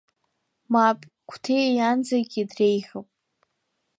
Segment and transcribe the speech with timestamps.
[0.71, 0.99] Мап,
[1.29, 3.07] Қәҭиа иан зегьы дреиӷьуп.